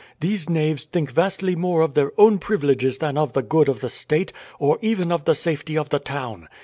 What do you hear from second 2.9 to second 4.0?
than of the good of the